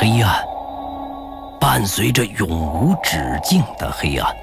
[0.00, 0.42] 黑暗
[1.60, 4.34] 伴随着永无止境的黑暗。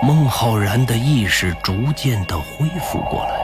[0.00, 3.34] 孟浩然的意识逐渐的恢复过来，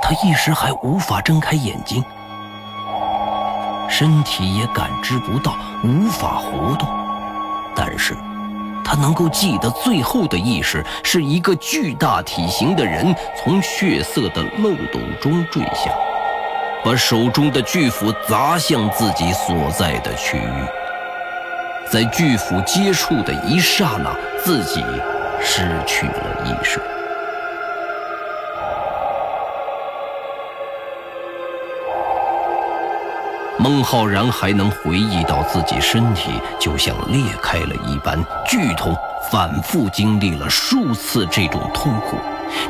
[0.00, 2.04] 他一时还无法睁开眼睛，
[3.88, 6.88] 身体也感知不到，无法活动。
[7.74, 8.16] 但是，
[8.84, 15.90] 他能够记得最后的意识是一个巨大体型的人从血色的漏斗中坠下，
[16.84, 20.64] 把手中的巨斧砸向自己所在的区域。
[21.90, 24.14] 在巨斧接触的一刹那，
[24.44, 24.84] 自己
[25.40, 26.80] 失去了意识。
[33.58, 38.16] 孟浩然还能回忆到自己身体就像裂开了一般，
[38.46, 38.96] 剧痛，
[39.32, 42.16] 反复经历了数次这种痛苦，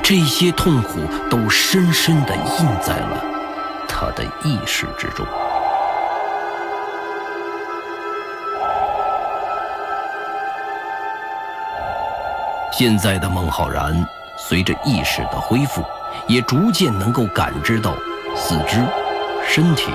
[0.02, 3.22] 这些痛苦都深深地印在了
[3.88, 5.26] 他的意识之中。
[12.70, 15.82] 现在的孟浩然，随着意识的恢复，
[16.28, 17.92] 也逐渐能够感知到
[18.36, 18.80] 四肢、
[19.44, 19.90] 身体。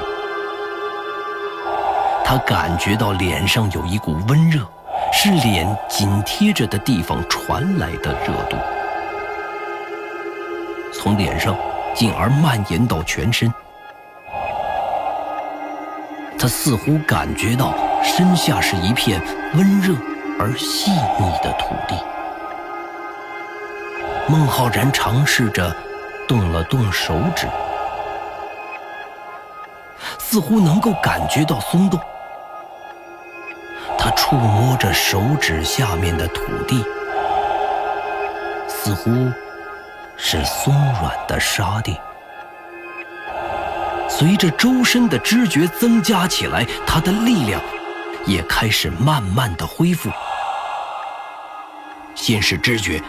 [2.25, 4.59] 他感觉到脸上有一股温热，
[5.13, 8.57] 是脸紧贴着的地方传来的热度，
[10.91, 11.55] 从脸上
[11.93, 13.53] 进而蔓延到全身。
[16.43, 19.17] 他似乎感觉到身下是一片
[19.53, 19.95] 温热
[20.37, 21.95] 而细腻的土地。
[24.27, 25.73] 孟浩然尝试着
[26.27, 27.47] 动了动手指，
[30.19, 31.97] 似乎能够感觉到松动。
[33.97, 36.83] 他触摸着手指下面的土地，
[38.67, 39.31] 似乎
[40.17, 41.97] 是松软的沙地。
[44.23, 47.61] 随着周身的知觉增加起来，他的力量
[48.25, 50.09] 也开始慢慢的恢复。
[52.15, 53.03] 先是知觉。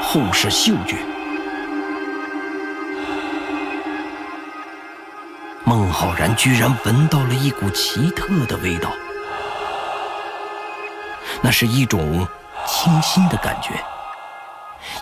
[0.00, 0.96] 后是嗅觉，
[5.64, 8.92] 孟浩然居然闻到了一股奇特的味道，
[11.42, 12.24] 那是一种
[12.64, 13.72] 清新的感觉，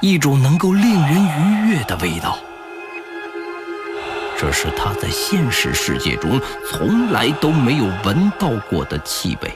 [0.00, 2.38] 一种能够令人愉悦的味道。
[4.40, 6.40] 这是他在现实世界中
[6.70, 9.52] 从来都没有闻到过的气味。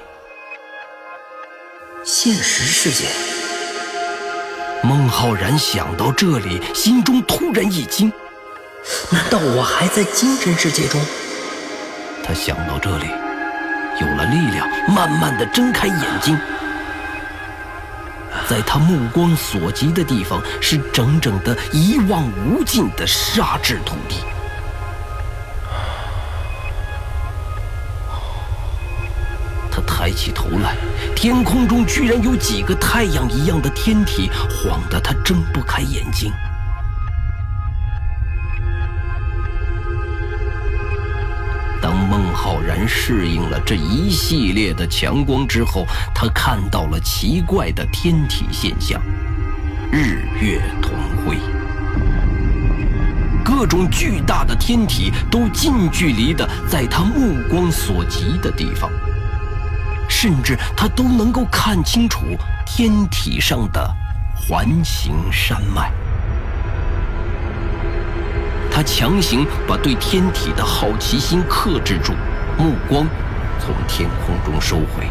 [2.04, 3.08] 现实世界。
[4.82, 8.12] 孟浩然想到这里，心中突然一惊：
[9.10, 11.00] 难道我还在精神世界中？
[12.24, 13.06] 他想到这里，
[14.00, 16.36] 有了力量，慢慢的睁开眼睛。
[18.48, 24.16] 在他目光所及的地方，是整整的一望无尽的沙质土地。
[30.12, 30.76] 抬起头来。
[31.16, 36.30] 天空中居然有几个太阳一样的天体，晃得他睁不开眼睛。
[41.80, 49.00] 当孟浩然适应了这一系列的强光之后，他看到了奇怪的天体现象：
[49.90, 50.92] 日月同
[51.24, 51.38] 辉，
[53.42, 58.90] 各种巨大的天体都近距离的在他目光所及的地方。
[60.22, 62.20] 甚至他都能够看清楚
[62.64, 63.92] 天体上的
[64.36, 65.90] 环形山脉。
[68.70, 72.12] 他强行把对天体的好奇心克制住，
[72.56, 73.04] 目光
[73.58, 75.08] 从天空中收回，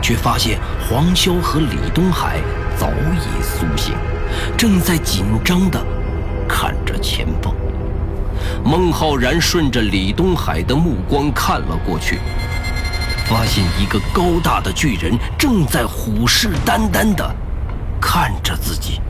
[0.00, 0.58] 却发现
[0.88, 2.40] 黄潇和李东海
[2.78, 3.94] 早已苏醒，
[4.56, 5.78] 正在紧张地
[6.48, 7.54] 看着前方。
[8.64, 12.18] 孟浩然顺着李东海的目光看了过去。
[13.30, 17.32] 发现一个高大的巨人正在虎视眈眈的
[18.00, 19.00] 看着自己。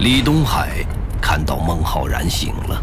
[0.00, 0.84] 李东海
[1.22, 2.82] 看到孟浩然醒了，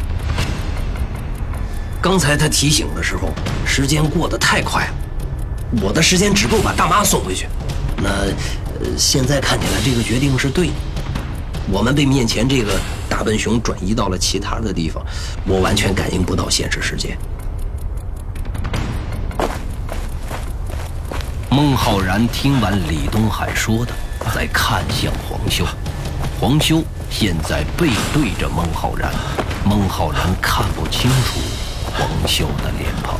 [2.01, 3.27] 刚才他提醒的时候，
[3.65, 4.93] 时间过得太快了，
[5.81, 7.47] 我的时间只够把大妈送回去。
[7.97, 8.09] 那
[8.97, 10.73] 现在看起来这个决定是对的，
[11.69, 12.79] 我们被面前这个
[13.09, 15.05] 大笨熊转移到了其他的地方，
[15.45, 17.17] 我完全感应不到现实世界。
[21.61, 23.93] 孟浩然听完李东海说的，
[24.33, 25.63] 再看向黄修。
[26.39, 29.11] 黄修现在背对着孟浩然，
[29.63, 31.39] 孟浩然看不清楚
[31.93, 33.15] 黄修的脸庞。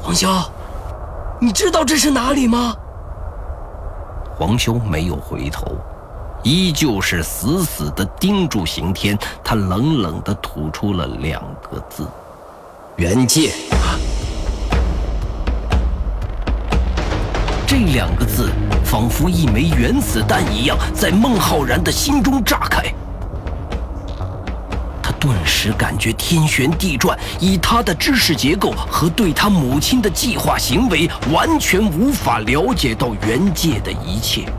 [0.00, 0.28] 黄修，
[1.40, 2.76] 你知道这是哪里吗？
[4.38, 5.76] 黄修没有回头，
[6.42, 9.18] 依旧是死死地盯住刑天。
[9.42, 12.06] 他冷冷地吐出了两个字
[12.96, 13.52] ：“原界。”
[17.66, 18.50] 这两个字
[18.82, 22.82] 仿佛一枚原子弹一样，在孟浩然的心中炸开。
[25.02, 34.50] 他顿时感觉天旋地转，以他的知识结构和对他母亲的计划行为，完全无法了解到原界的一切。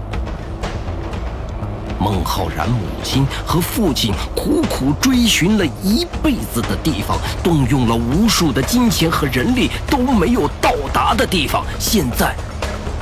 [1.99, 12.35] 孟浩然母亲和父亲苦苦追寻了一辈子的地方，动用了无数的金钱和人力，都没有到达的地方，现在。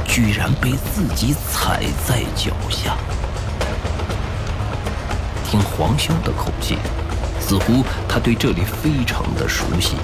[0.09, 2.95] 居然被自己踩在脚下。
[5.43, 6.77] 听黄潇的口气，
[7.39, 9.95] 似乎他对这里非常的熟悉。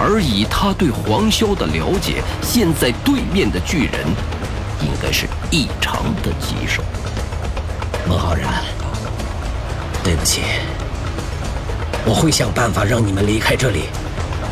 [0.00, 4.06] 而以他对黄潇的了解，现在对面的巨人
[4.80, 6.82] 应该是异常的棘手。
[8.08, 8.64] 孟浩然，
[10.02, 10.42] 对不起，
[12.04, 13.88] 我会想办法让你们离开这里，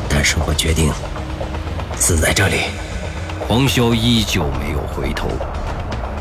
[0.08, 0.92] 但是我决定
[1.96, 2.66] 死在这里。
[3.48, 5.28] 黄潇依旧没有回头，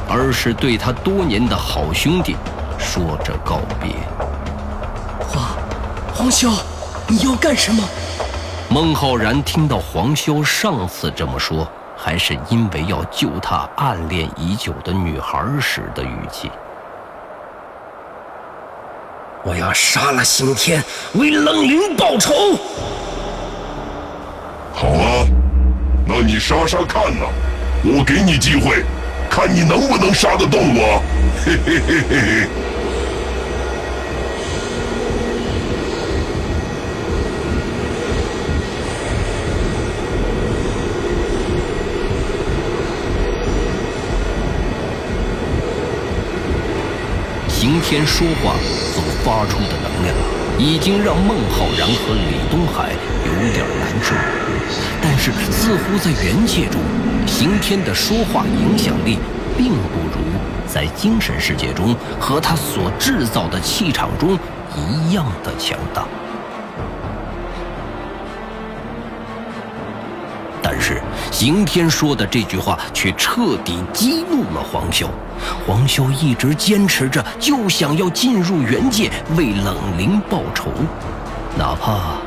[0.10, 2.36] 而是对他多年的好兄弟
[2.80, 3.92] 说着告别。
[5.20, 5.44] 黄，
[6.16, 6.52] 黄潇，
[7.08, 7.84] 你要干什么？
[8.70, 16.50] 孟浩然听到黄潇上次这么说，还是因为要救他暗恋已久的女孩时的语气。
[19.48, 20.84] 我要杀了刑天，
[21.14, 22.34] 为冷灵报仇。
[24.74, 25.26] 好啊。
[26.06, 27.28] 那你杀杀看呐！
[27.82, 28.84] 我给你机会，
[29.30, 31.02] 看你能不能杀得动我！
[31.46, 32.48] 嘿嘿嘿嘿嘿。
[47.48, 48.56] 刑天说话
[49.28, 50.16] 发出的能量，
[50.58, 52.94] 已经让孟浩然和李东海
[53.26, 54.16] 有点难受。
[55.02, 56.80] 但是，似乎在原界中，
[57.26, 59.20] 刑天的说话影响力
[59.58, 60.24] 并不如
[60.66, 64.40] 在精神世界中和他所制造的气场中
[64.74, 66.06] 一样的强大。
[70.70, 75.08] 但是，刑天说的这句话却彻底激怒了黄潇。
[75.66, 80.70] 黄潇一直坚持着，就想要进入原界为冷灵报仇，
[81.58, 82.18] 哪怕……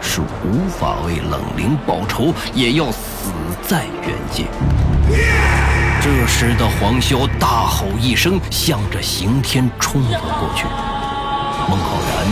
[0.00, 3.30] 是无法为冷灵报仇，也要死
[3.62, 4.44] 在原界。
[6.02, 10.64] 这时的黄潇大吼一声，向着刑天冲了过去。
[11.68, 12.26] 孟浩然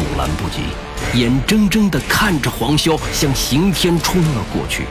[0.00, 0.62] 阻拦不及，
[1.12, 4.86] 眼睁睁地看着黄潇向刑天冲了过去。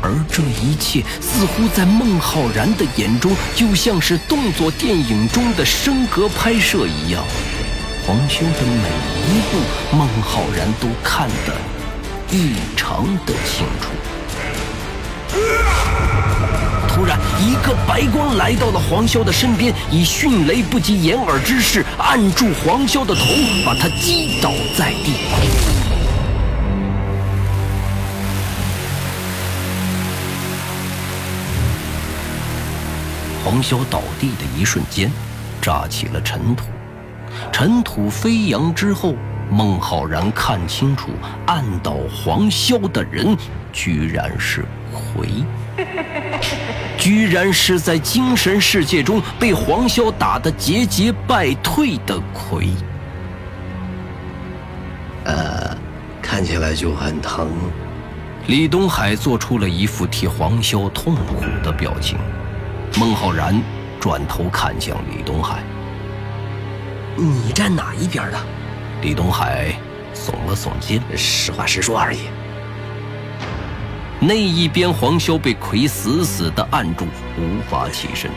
[0.00, 7.22] 而这一切似乎在孟浩然的眼中，就像是动作电影中的升格拍摄一样。
[8.06, 8.88] 黄修的每
[9.28, 11.54] 一步，孟浩然都看得
[12.34, 13.90] 异常的清楚。
[17.42, 23.20] 一个白光来到了黄潇的身边，以迅雷不及掩耳之势按住黄潇的头，
[23.66, 25.16] 把他击倒在地。
[33.44, 35.10] 黄潇倒地的一瞬间，
[35.60, 36.66] 炸起了尘土。
[37.50, 39.16] 尘土飞扬之后，
[39.50, 41.10] 孟浩然看清楚，
[41.46, 43.36] 按倒黄潇的人
[43.72, 45.28] 居然是魁，
[47.02, 52.68] 居然是在精神世界中被黄潇打得节节败退的魁。
[55.24, 55.76] 呃，
[56.22, 57.50] 看起来就很疼。
[58.46, 62.16] 李东海做出了一副替黄潇痛苦的表情。
[62.96, 63.60] 孟浩然
[63.98, 65.60] 转头看向李东海。
[67.16, 68.38] 你站哪一边的？
[69.00, 69.74] 李东海
[70.14, 72.20] 耸了耸肩，实话实说而已。
[74.24, 78.30] 那一边，黄潇被魁死死的按住，无法起身。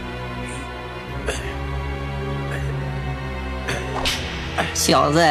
[4.73, 5.23] 小子，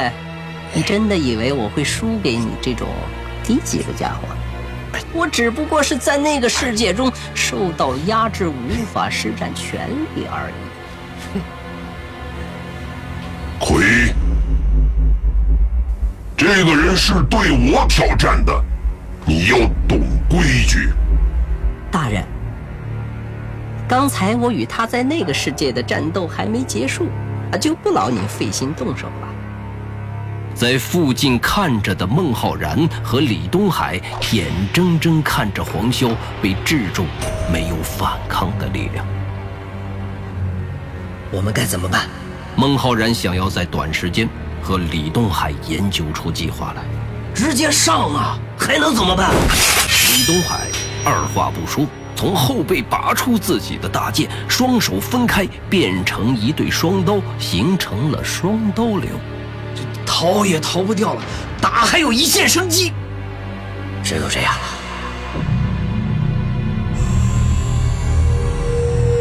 [0.73, 2.87] 你真的以为我会输给你这种
[3.43, 4.29] 低级的家伙？
[5.13, 10.55] 我只不过是在那个世界中受到压制，无法施展全力而已。
[13.59, 14.15] 魁，
[16.37, 18.65] 这个人是对我挑战的，
[19.27, 19.59] 你要
[19.89, 20.93] 懂规矩。
[21.91, 22.25] 大人，
[23.89, 27.09] 刚才我与他在那个世界的战斗还没结束，
[27.53, 29.29] 啊就不劳您费心动手了。
[30.55, 34.01] 在附近看着的孟浩然和李东海，
[34.33, 37.05] 眼睁睁看着黄潇被制住，
[37.53, 39.05] 没有反抗的力量。
[41.33, 42.09] 我们该怎么办？
[42.57, 44.29] 孟浩然想要在短时间
[44.63, 46.83] 和李东海研究出计划来。
[47.35, 48.39] 直接上啊！
[48.57, 49.33] 还能怎么办？
[50.27, 50.69] 东海
[51.05, 59.11] 二话不说，从后背拔出自己的大剑，双手分开，变成一对双刀，形成了双刀流。
[60.07, 61.23] 逃也逃不掉了，
[61.61, 62.91] 打还有一线生机。
[64.03, 64.63] 只有这样了。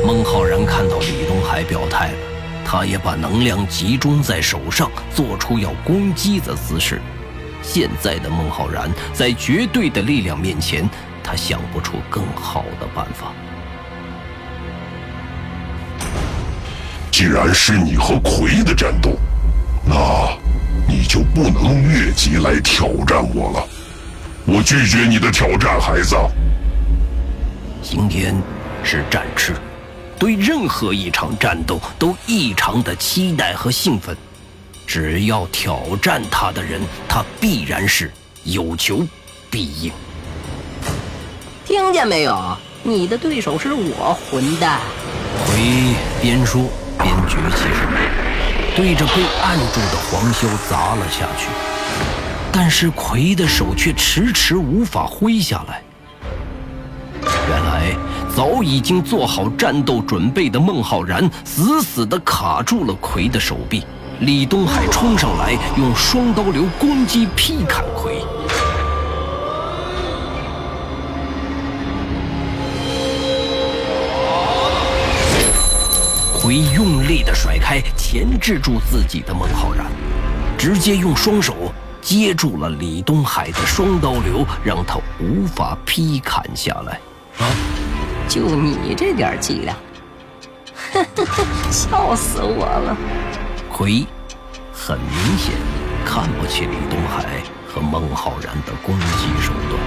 [0.05, 2.17] 孟浩然看到李东海表态了，
[2.63, 7.01] 他也把能量集中在手上，做出要攻击的姿势。
[7.63, 10.87] 现在的孟浩然在绝对的力量面前，
[11.23, 13.31] 他想不出更好的办法。
[17.09, 19.17] 既然是你和魁的战斗，
[19.85, 19.95] 那
[20.87, 23.67] 你就不能越级来挑战我了。
[24.45, 26.15] 我拒绝你的挑战，孩子。
[27.81, 28.35] 今天
[28.83, 29.53] 是战痴，
[30.19, 34.17] 对任何一场战斗都异常的期待和兴奋。
[34.85, 38.11] 只要挑战他的人，他必然是
[38.43, 39.05] 有求
[39.49, 39.91] 必应。
[41.65, 42.57] 听见没有？
[42.83, 44.81] 你的对手是我，混蛋！
[45.45, 46.63] 奎边说
[46.99, 47.87] 边举起手，
[48.75, 51.47] 对着被按住的黄修砸了下去。
[52.51, 55.81] 但是奎的手却迟迟无法挥下来。
[57.49, 57.95] 原来
[58.35, 63.85] 早已经做好战斗准备的孟浩然，死死地卡住了奎的手臂。
[64.19, 68.23] 李东海冲上来，用双刀流攻击劈砍奎。
[76.39, 79.85] 奎用力的甩开钳制住自己的孟浩然，
[80.57, 86.99] 直接用双手接住了李东海的双刀流，让他无法劈砍下来。
[87.39, 87.49] 啊！
[88.29, 89.75] 就你这点伎俩，
[91.69, 92.97] 笑死我了！
[93.73, 94.05] 奎
[94.71, 95.55] 很明显
[96.05, 99.81] 看不起李东海和孟浩然的攻击手段。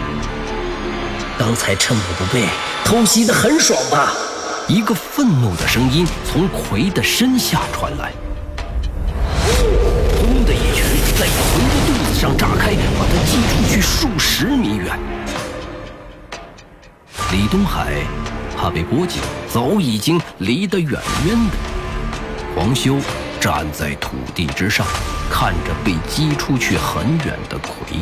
[1.39, 2.49] 刚才趁我不备
[2.85, 4.13] 偷袭的很爽吧？
[4.67, 8.11] 一个愤怒的声音从奎的身下传来，
[10.19, 10.85] 轰的一拳
[11.17, 14.99] 在奎的肚子上炸开，把他击出去数十米远。
[17.31, 18.03] 李东海
[18.59, 21.57] 怕被波及，早已经离得远远的。
[22.57, 22.97] 黄修。
[23.41, 24.87] 站在土地之上，
[25.31, 27.99] 看着被击出去很远的魁。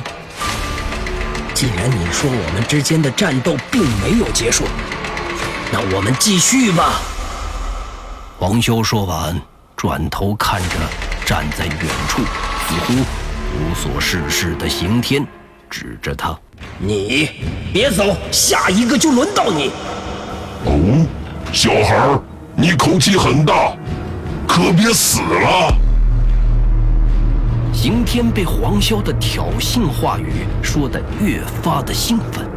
[1.52, 4.64] 既然你说我们之间的战斗并没有结束，
[5.72, 7.00] 那我们继续吧。
[8.38, 9.40] 黄修说完，
[9.76, 10.76] 转头看着
[11.24, 12.94] 站在远处似乎
[13.54, 15.26] 无所事事的刑天，
[15.70, 16.36] 指着他
[16.78, 17.30] ：“你
[17.72, 19.70] 别走，下一个就轮到你。”
[20.66, 21.06] 哦，
[21.52, 22.18] 小孩
[22.56, 23.72] 你口气很大。
[24.46, 25.76] 可别死了！
[27.72, 32.48] 刑天被黄潇的挑衅话语说得越发的兴奋。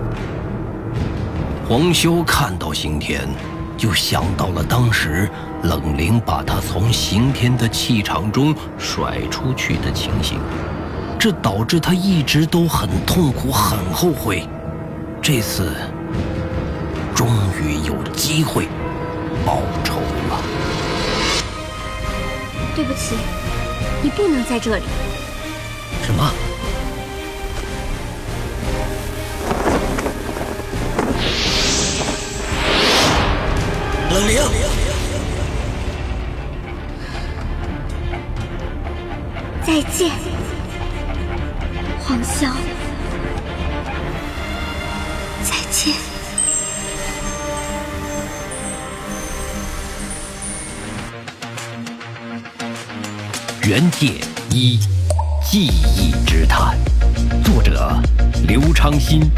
[1.67, 3.27] 黄潇看到刑天，
[3.75, 5.29] 就想到了当时
[5.63, 10.39] 冷灵把他从刑天的气场中甩出去的情形，
[11.19, 14.47] 这导致他一直都很痛苦、很后悔。
[15.21, 15.73] 这次，
[17.13, 17.27] 终
[17.59, 18.67] 于有机会
[19.45, 19.95] 报仇
[20.29, 20.76] 了。
[22.77, 23.15] 对不起，
[24.03, 24.83] 你不能在这里。
[26.05, 26.31] 什么？
[34.11, 34.39] 冷灵，
[39.65, 40.11] 再见，
[42.05, 42.51] 黄潇，
[45.43, 45.95] 再见。
[53.67, 54.13] 原界
[54.49, 54.79] 一
[55.43, 56.77] 记忆之谈，
[57.43, 58.01] 作者
[58.47, 59.29] 刘昌新，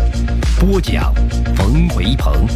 [0.60, 1.12] 播讲
[1.56, 2.48] 冯维鹏。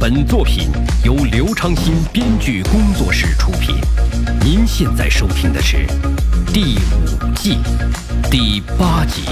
[0.00, 0.68] 本作品
[1.04, 3.76] 由刘昌新编剧工作室出品。
[4.40, 5.86] 您现在收听的是
[6.52, 7.58] 第五季
[8.28, 9.22] 第八集。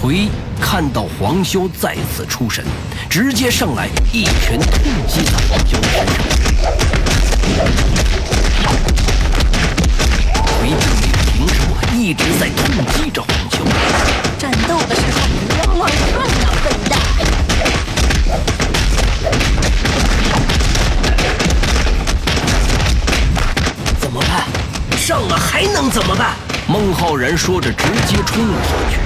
[0.00, 0.26] 回
[0.58, 2.64] 看到黄修再次出神，
[3.10, 6.72] 直接上来一拳痛击在黄修身上。
[10.62, 11.60] 没命令停手，
[11.94, 12.62] 一直在痛
[12.94, 13.64] 击着黄修。
[14.38, 16.00] 战斗的时候不要乱看
[16.44, 16.92] 啊，笨蛋！
[24.00, 24.32] 怎么办？
[24.96, 26.34] 上了还能怎么办？
[26.66, 28.98] 孟浩然说着，直接冲了上去。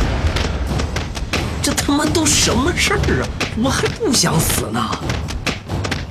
[1.62, 3.28] 这他妈都什么事儿啊！
[3.62, 4.80] 我还不想死呢。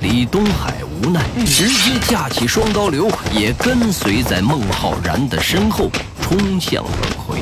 [0.08, 5.90] 李东海无奈，直接架起双刀流，也跟随在孟浩然的身后，
[6.22, 6.90] 冲向了
[7.26, 7.40] 葵。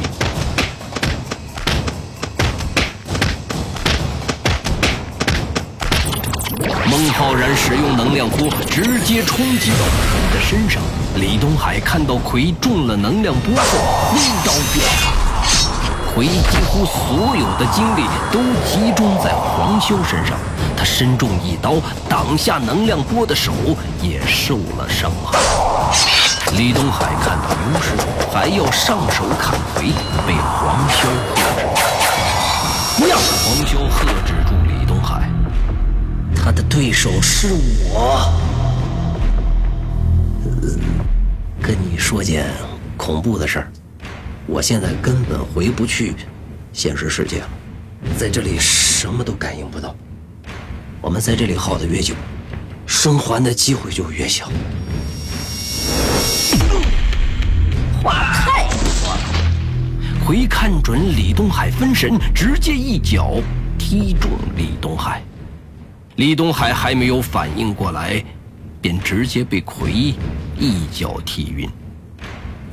[6.86, 10.82] 孟浩然使用能量波，直接冲击到葵的身上。
[11.16, 13.78] 李东海看到葵中了能量波后，
[14.08, 15.12] 挥刀便砍。
[16.14, 20.38] 葵几乎所有的精力都集中在黄修身上，
[20.84, 21.76] 身中一刀，
[22.08, 23.52] 挡下能量波的手
[24.02, 25.38] 也受了伤害。
[26.56, 27.96] 李东海看到优势，
[28.32, 29.86] 还要上手砍回，
[30.26, 31.36] 被黄修喝
[31.66, 33.08] 止。
[33.08, 35.28] 让黄潇喝止住李东海。
[36.36, 37.48] 他的对手是
[37.88, 38.32] 我。
[41.62, 42.46] 跟你说件
[42.96, 43.68] 恐怖的事儿，
[44.46, 46.14] 我现在根本回不去
[46.72, 47.48] 现实世界了，
[48.18, 49.96] 在这里什么都感应不到。
[51.04, 52.14] 我们在这里耗得越久，
[52.86, 54.50] 生还的机会就越小。
[58.02, 59.20] 话太多了。
[60.24, 63.34] 回看准李东海分神，直接一脚
[63.78, 65.22] 踢中李东海。
[66.16, 68.24] 李东海还没有反应过来，
[68.80, 70.14] 便直接被奎
[70.58, 71.68] 一脚踢晕。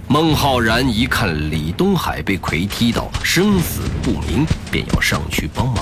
[0.08, 5.76] 孟浩然一看李东海被奎踢倒生死不明，便要上去帮忙。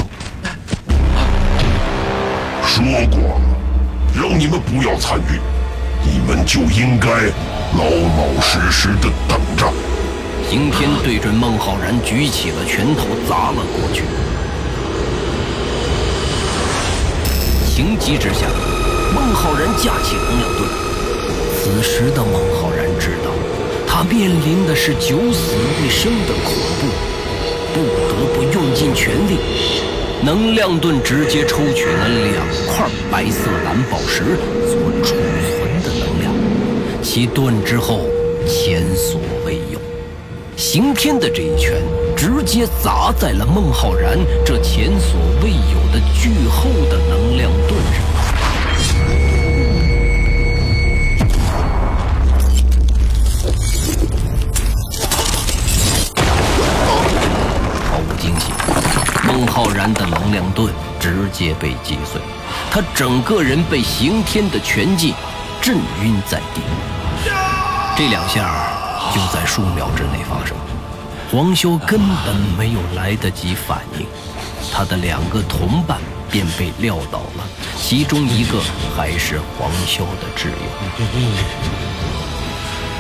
[2.79, 3.41] 说过，
[4.15, 5.37] 让你们不要参与，
[6.01, 7.09] 你们就应该
[7.77, 9.67] 老老实实的等着。
[10.49, 14.03] 刑天对准孟浩然举起了拳头砸了过去。
[17.67, 18.47] 情急之下，
[19.13, 20.69] 孟浩然架起能量盾。
[21.53, 23.29] 此时的孟浩然知道，
[23.85, 26.87] 他面临的是九死一生的恐怖，
[27.73, 29.37] 不得不用尽全力。
[30.21, 34.23] 能量盾直接抽取了两块白色蓝宝石
[34.67, 36.33] 所储存的能量，
[37.01, 38.01] 其盾之后
[38.45, 39.79] 前所未有。
[40.57, 41.81] 刑天的这一拳
[42.17, 48.08] 直接砸在了孟浩然这前所未有的巨厚的能量盾上。
[59.59, 62.21] 浩然的能量盾直接被击碎，
[62.71, 65.13] 他整个人被刑天的拳劲
[65.61, 66.61] 震晕在地。
[67.97, 68.77] 这两下。
[69.13, 70.55] 就在数秒之内发生，
[71.31, 74.05] 黄修根本没有来得及反应，
[74.71, 77.43] 他的两个同伴便被撂倒了，
[77.75, 78.61] 其中一个
[78.95, 80.55] 还是黄修的挚友。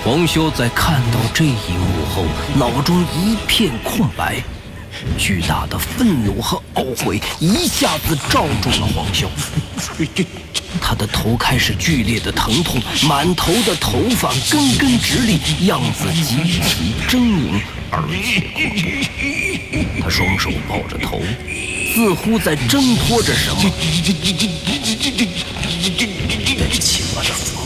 [0.03, 4.41] 黄修在看到这一幕后，脑中一片空白。
[5.17, 9.27] 巨大的愤怒和懊悔一下子罩住了黄潇，
[10.81, 17.59] 他的头开始剧烈的疼痛，满头的头发根根直立，样子极其狰狞
[17.91, 20.01] 而且恐怖。
[20.01, 21.21] 他双手抱着头，
[21.93, 23.61] 似乎在挣脱着什么。
[23.61, 23.71] 对
[26.67, 27.61] 不起，我的父母，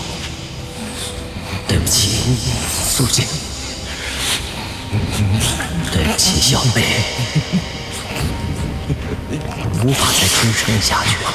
[1.67, 2.10] 对不起，
[2.96, 3.26] 苏静。
[5.93, 6.82] 对不起，小贝，
[9.84, 11.32] 无法再支撑下去了。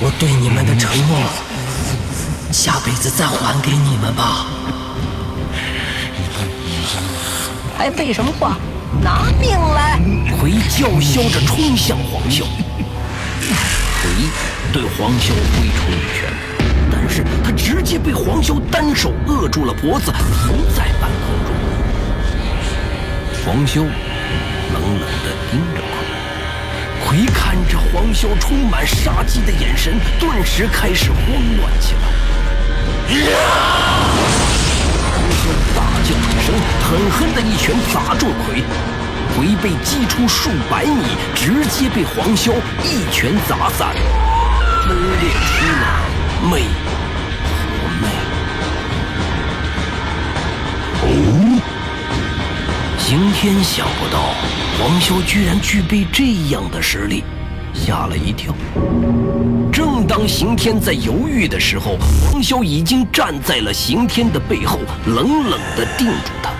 [0.00, 1.18] 我对你们的承诺，
[2.50, 4.46] 下辈子再还给你们吧。
[7.76, 8.56] 还废什么话？
[9.02, 10.00] 拿命来！
[10.40, 12.46] 回叫嚣着冲向黄修，
[14.00, 14.10] 葵
[14.72, 16.32] 对黄修挥出一拳。
[17.44, 21.54] 他直接被黄潇单手扼住了脖子，停在半空中。
[23.44, 23.80] 黄潇
[24.72, 25.80] 冷冷地盯着
[27.02, 31.18] 葵，葵看着黄潇充满杀机的眼神，顿时开始慌
[31.58, 32.00] 乱起来。
[35.12, 35.42] 黄修
[35.74, 36.48] 大叫一声，
[36.82, 38.64] 狠狠的一拳砸中葵，
[39.36, 42.52] 葵被击出数百米，直接被黄潇
[42.82, 43.94] 一拳砸散，
[44.88, 45.84] 分裂出了。
[46.50, 46.62] 魅
[53.06, 54.34] 刑天想不到
[54.76, 57.22] 黄潇居然具备这样的实力，
[57.72, 58.52] 吓了一跳。
[59.72, 66.50] 正当刑天在犹豫的时候，黄潇已经站在了刑天的背后，冷冷地定住他。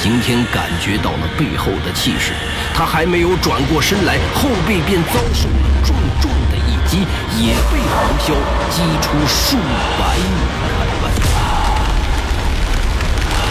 [0.00, 2.34] 刑天感觉到了背后的气势，
[2.72, 6.98] 他还没有转过身来，后背便遭受了重重的一击，
[7.42, 8.28] 也被黄潇
[8.70, 9.56] 击出数
[9.98, 11.03] 百米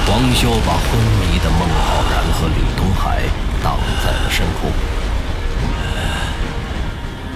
[0.09, 0.23] 王。
[0.33, 3.21] 潇把昏迷的孟浩然和李东海
[3.63, 4.69] 挡在了身后。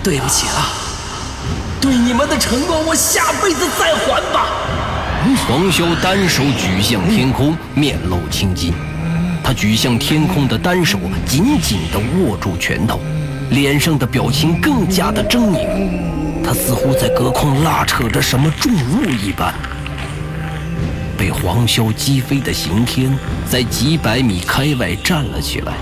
[0.04, 0.68] 对不起啊，
[1.80, 4.48] 对你们的承诺，我下辈子再还吧。
[5.48, 8.74] 黄潇单手举向天空，面露青筋。
[9.44, 13.00] 他举向天空的单手紧紧地握住拳头，
[13.52, 16.44] 脸上的表情更加的狰狞。
[16.44, 19.54] 他似乎在隔空拉扯着什么重物一般。
[21.18, 23.18] 被黄潇击飞的刑天
[23.50, 25.74] 在几百米开外站了起来，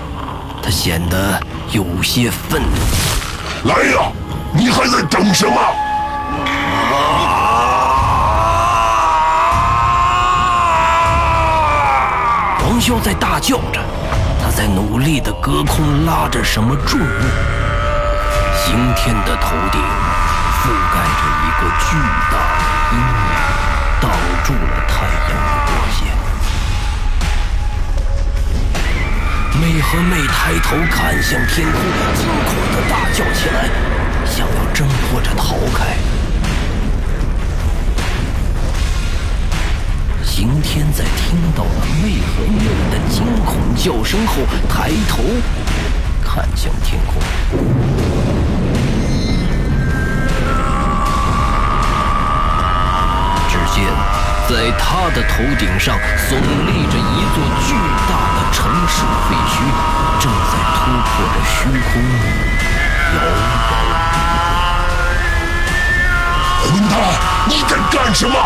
[0.62, 1.38] 他显得
[1.70, 3.68] 有些愤怒。
[3.68, 4.10] 来呀，
[4.54, 5.54] 你还在等什么？
[12.58, 13.80] 黄潇在大叫着，
[14.42, 17.04] 他在努力地隔空拉着什么重物。
[18.64, 19.80] 刑天的头顶
[20.60, 21.96] 覆盖着一个巨
[22.30, 23.04] 大的阴影，
[24.00, 24.10] 挡
[24.44, 25.98] 住了太阳的光线。
[29.60, 31.80] 妹和妹抬头看向天空，
[32.14, 33.70] 惊恐地大叫起来，
[34.26, 35.96] 想要挣脱着逃开。
[40.22, 45.22] 刑天在听到了妹和妹的惊恐叫声后，抬头
[46.22, 47.22] 看向天空。
[54.48, 57.74] 在他的头顶上耸立着一座巨
[58.08, 59.58] 大的城市废墟，
[60.20, 62.00] 正在突破着虚空，
[63.16, 63.92] 摇摇
[66.62, 66.94] 欲混蛋，
[67.48, 68.36] 你在干什么？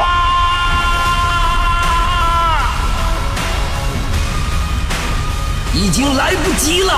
[5.74, 6.94] 已经来不及了！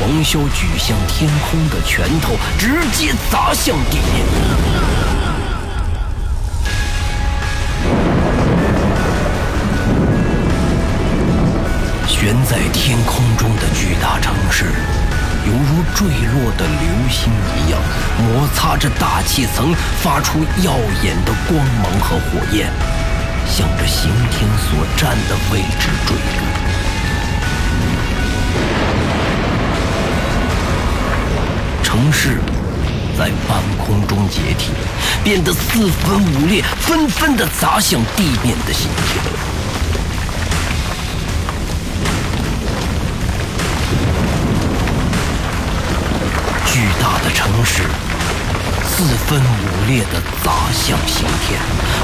[0.00, 4.24] 黄潇举向天空的拳头直接砸向地面。
[12.26, 14.64] 悬在天空中的巨大城市，
[15.46, 17.80] 犹如坠落的流星一样，
[18.18, 20.72] 摩擦着大气层，发出耀
[21.04, 22.68] 眼的光芒和火焰，
[23.48, 26.42] 向着刑天所站的位置坠落。
[31.84, 32.40] 城市
[33.16, 34.72] 在半空中解体，
[35.22, 39.35] 变得四分五裂，纷纷地砸向地面的刑天。
[47.06, 47.84] 大的城市
[48.84, 51.60] 四分五裂地砸向刑天，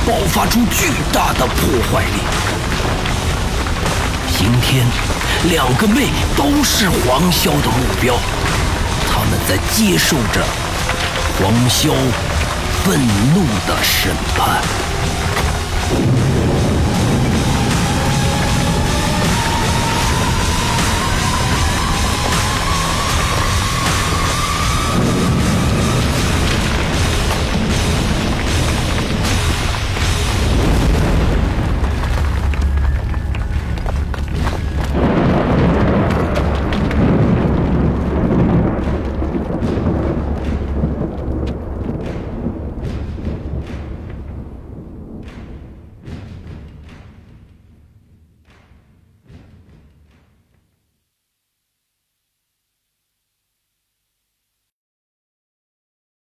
[0.06, 1.56] 爆发出巨大的破
[1.90, 2.22] 坏力。
[4.30, 4.86] 刑天，
[5.50, 8.14] 两个妹都是黄潇的目标。
[9.10, 10.40] 他们在接受着
[11.36, 11.90] 黄潇
[12.84, 13.00] 愤
[13.34, 14.62] 怒的审判。